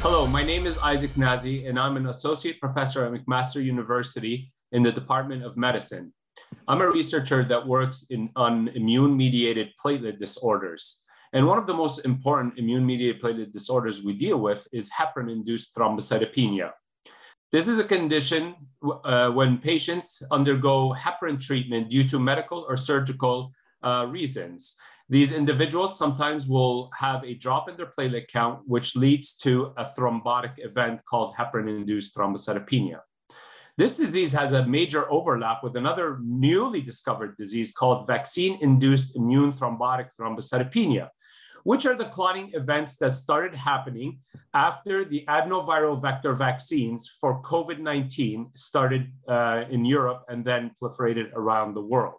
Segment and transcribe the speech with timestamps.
[0.00, 4.84] Hello, my name is Ishac Nazy, and I'm an associate professor at McMaster University in
[4.84, 6.12] the Department of Medicine.
[6.68, 11.00] I'm a researcher that works in, on immune mediated platelet disorders.
[11.32, 15.32] And one of the most important immune mediated platelet disorders we deal with is heparin
[15.32, 16.70] induced thrombocytopenia.
[17.50, 18.54] This is a condition
[19.02, 23.50] uh, when patients undergo heparin treatment due to medical or surgical
[23.82, 24.76] uh, reasons.
[25.10, 29.84] These individuals sometimes will have a drop in their platelet count, which leads to a
[29.84, 33.00] thrombotic event called heparin induced thrombocytopenia.
[33.78, 39.50] This disease has a major overlap with another newly discovered disease called vaccine induced immune
[39.50, 41.08] thrombotic thrombocytopenia,
[41.64, 44.18] which are the clotting events that started happening
[44.52, 51.32] after the adenoviral vector vaccines for COVID 19 started uh, in Europe and then proliferated
[51.32, 52.18] around the world.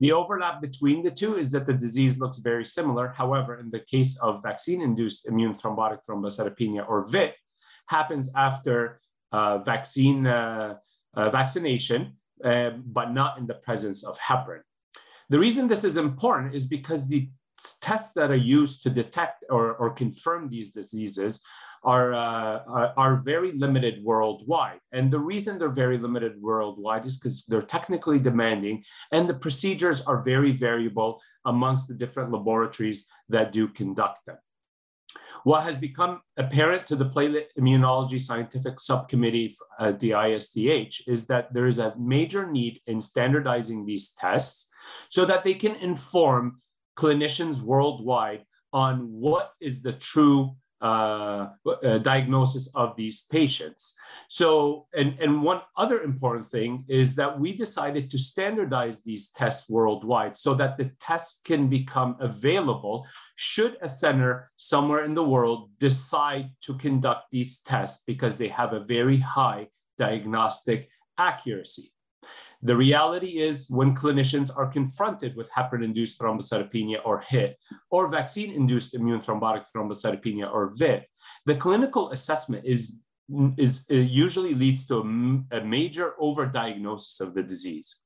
[0.00, 3.08] The overlap between the two is that the disease looks very similar.
[3.08, 7.34] However, in the case of vaccine induced immune thrombotic thrombocytopenia or VITT,
[7.86, 9.00] happens after
[9.32, 10.74] uh, vaccine uh,
[11.14, 14.62] uh, vaccination, uh, but not in the presence of heparin.
[15.28, 17.28] The reason this is important is because the
[17.82, 21.42] tests that are used to detect or, or confirm these diseases
[21.82, 24.80] are, uh, are very limited worldwide.
[24.92, 30.02] And the reason they're very limited worldwide is because they're technically demanding and the procedures
[30.02, 34.36] are very variable amongst the different laboratories that do conduct them.
[35.44, 41.52] What has become apparent to the platelet immunology scientific subcommittee at the ISTH is that
[41.54, 44.68] there is a major need in standardizing these tests
[45.08, 46.60] so that they can inform
[46.96, 51.50] clinicians worldwide on what is the true uh, uh, Uh,
[51.84, 53.94] uh, diagnosis of these patients.
[54.30, 59.68] So, and, and one other important thing is that we decided to standardize these tests
[59.68, 65.68] worldwide so that the tests can become available should a center somewhere in the world
[65.80, 70.88] decide to conduct these tests because they have a very high diagnostic
[71.18, 71.92] accuracy.
[72.62, 77.56] The reality is when clinicians are confronted with heparin-induced thrombocytopenia or HIT,
[77.90, 81.06] or vaccine-induced immune thrombotic thrombocytopenia or VITT,
[81.46, 83.00] the clinical assessment is,
[83.56, 87.96] is usually leads to a, a major overdiagnosis of the disease.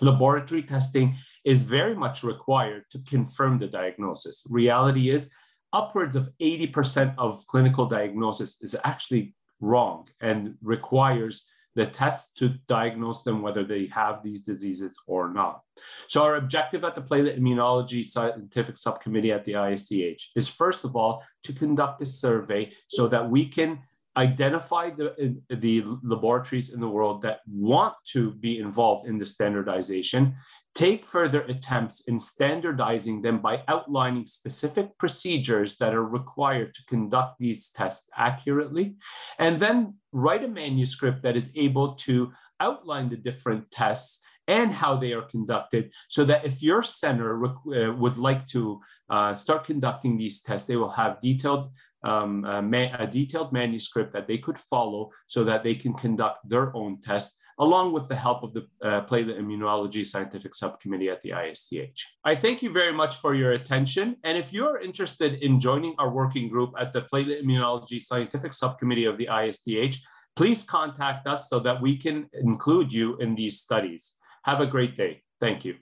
[0.00, 4.42] Laboratory testing is very much required to confirm the diagnosis.
[4.50, 5.30] Reality is
[5.72, 13.22] upwards of 80% of clinical diagnosis is actually wrong and requires the tests to diagnose
[13.22, 15.62] them whether they have these diseases or not.
[16.08, 20.96] So our objective at the Platelet Immunology Scientific Subcommittee at the ISTH is first of
[20.96, 23.80] all to conduct a survey so that we can
[24.16, 30.36] identify the, the laboratories in the world that want to be involved in the standardization.
[30.74, 37.38] Take further attempts in standardizing them by outlining specific procedures that are required to conduct
[37.38, 38.96] these tests accurately,
[39.38, 44.96] and then write a manuscript that is able to outline the different tests and how
[44.96, 50.16] they are conducted so that if your center uh, would like to uh, start conducting
[50.16, 51.70] these tests, they will have detailed
[52.04, 56.74] um, a, a detailed manuscript that they could follow so that they can conduct their
[56.76, 61.30] own tests along with the help of the uh, Platelet Immunology Scientific Subcommittee at the
[61.30, 62.00] ISTH.
[62.24, 64.16] I thank you very much for your attention.
[64.24, 69.04] And if you're interested in joining our working group at the Platelet Immunology Scientific Subcommittee
[69.04, 69.98] of the ISTH,
[70.34, 74.14] please contact us so that we can include you in these studies.
[74.44, 75.22] Have a great day.
[75.38, 75.76] Thank you.